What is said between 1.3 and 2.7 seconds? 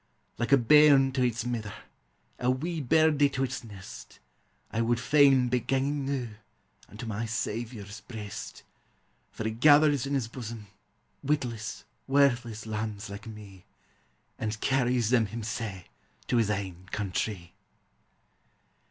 mither, a